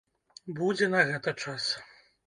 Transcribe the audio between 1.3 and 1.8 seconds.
час.